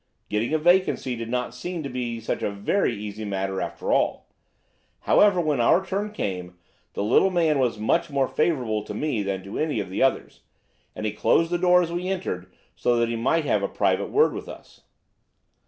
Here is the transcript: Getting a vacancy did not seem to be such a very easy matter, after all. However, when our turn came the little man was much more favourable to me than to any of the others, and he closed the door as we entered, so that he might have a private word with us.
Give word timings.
Getting 0.29 0.51
a 0.51 0.57
vacancy 0.57 1.15
did 1.15 1.29
not 1.29 1.53
seem 1.53 1.83
to 1.83 1.87
be 1.89 2.19
such 2.19 2.41
a 2.41 2.49
very 2.49 2.95
easy 2.95 3.23
matter, 3.23 3.61
after 3.61 3.91
all. 3.93 4.27
However, 5.01 5.39
when 5.39 5.61
our 5.61 5.85
turn 5.85 6.11
came 6.11 6.57
the 6.93 7.03
little 7.03 7.29
man 7.29 7.59
was 7.59 7.77
much 7.77 8.09
more 8.09 8.27
favourable 8.27 8.83
to 8.85 8.95
me 8.95 9.21
than 9.21 9.43
to 9.43 9.59
any 9.59 9.79
of 9.79 9.91
the 9.91 10.01
others, 10.01 10.41
and 10.95 11.05
he 11.05 11.11
closed 11.11 11.51
the 11.51 11.59
door 11.59 11.83
as 11.83 11.91
we 11.91 12.07
entered, 12.07 12.51
so 12.75 12.95
that 12.95 13.09
he 13.09 13.15
might 13.15 13.45
have 13.45 13.61
a 13.61 13.67
private 13.67 14.07
word 14.09 14.33
with 14.33 14.49
us. 14.49 14.81